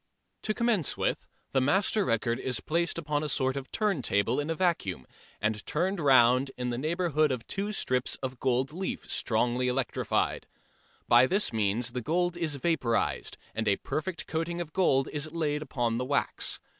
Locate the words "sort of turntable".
3.29-4.39